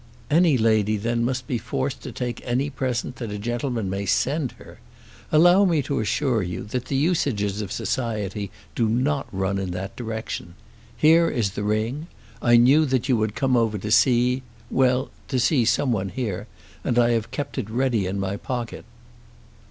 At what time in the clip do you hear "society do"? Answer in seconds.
7.71-8.89